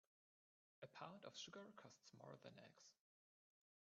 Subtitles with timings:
[0.81, 2.95] A pound of sugar costs more than eggs.